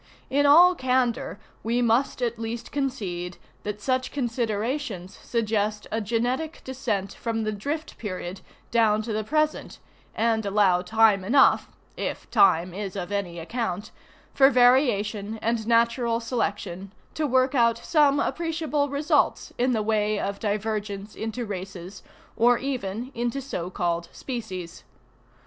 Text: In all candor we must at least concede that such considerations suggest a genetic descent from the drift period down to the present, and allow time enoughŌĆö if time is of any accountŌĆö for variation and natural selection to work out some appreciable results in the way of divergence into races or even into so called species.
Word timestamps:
In 0.31 0.47
all 0.47 0.73
candor 0.73 1.37
we 1.61 1.79
must 1.79 2.23
at 2.23 2.39
least 2.39 2.71
concede 2.71 3.37
that 3.61 3.79
such 3.79 4.11
considerations 4.11 5.19
suggest 5.21 5.85
a 5.91 6.01
genetic 6.01 6.63
descent 6.63 7.13
from 7.13 7.43
the 7.43 7.51
drift 7.51 7.99
period 7.99 8.41
down 8.71 9.03
to 9.03 9.13
the 9.13 9.23
present, 9.23 9.77
and 10.15 10.43
allow 10.43 10.81
time 10.81 11.21
enoughŌĆö 11.21 11.67
if 11.97 12.27
time 12.31 12.73
is 12.73 12.95
of 12.95 13.11
any 13.11 13.35
accountŌĆö 13.35 13.91
for 14.33 14.49
variation 14.49 15.37
and 15.39 15.67
natural 15.67 16.19
selection 16.19 16.91
to 17.13 17.27
work 17.27 17.53
out 17.53 17.77
some 17.77 18.19
appreciable 18.19 18.89
results 18.89 19.53
in 19.59 19.71
the 19.73 19.83
way 19.83 20.19
of 20.19 20.39
divergence 20.39 21.13
into 21.13 21.45
races 21.45 22.01
or 22.35 22.57
even 22.57 23.11
into 23.13 23.39
so 23.39 23.69
called 23.69 24.09
species. 24.11 24.83